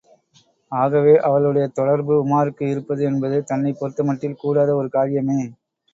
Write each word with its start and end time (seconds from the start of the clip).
ஆகவே 0.71 1.13
அவளுடைய 1.19 1.65
தொடர்பு 1.71 2.13
உமாருக்கு 2.23 2.63
இருப்பது 2.69 3.03
என்பது 3.03 3.37
தன்னைப் 3.43 3.79
பொறுத்தமட்டில் 3.81 4.39
கூடாத 4.39 4.75
ஒரு 4.75 4.89
காரியமே! 4.91 5.39